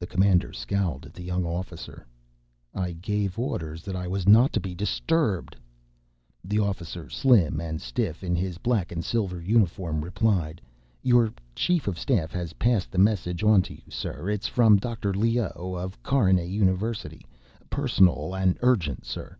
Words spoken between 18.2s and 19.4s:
and urgent, sir."